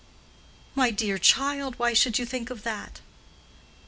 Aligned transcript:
"My 0.73 0.89
dear 0.89 1.19
child, 1.19 1.77
why 1.77 1.93
should 1.93 2.17
you 2.17 2.25
think 2.25 2.49
of 2.49 2.63
that?" 2.63 3.01